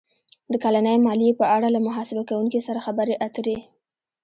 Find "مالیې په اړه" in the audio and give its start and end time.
1.05-1.67